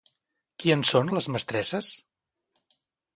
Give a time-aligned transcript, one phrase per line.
[0.63, 1.91] Qui en són les mestresses?